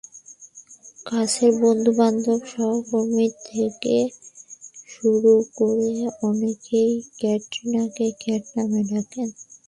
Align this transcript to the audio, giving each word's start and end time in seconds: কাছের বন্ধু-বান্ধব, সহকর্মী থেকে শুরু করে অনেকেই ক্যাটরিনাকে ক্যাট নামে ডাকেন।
কাছের 1.05 1.51
বন্ধু-বান্ধব, 1.61 2.39
সহকর্মী 2.53 3.27
থেকে 3.45 3.97
শুরু 4.89 5.33
করে 5.55 5.91
অনেকেই 6.21 6.91
ক্যাটরিনাকে 7.19 8.07
ক্যাট 8.21 8.43
নামে 8.55 8.81
ডাকেন। 8.89 9.29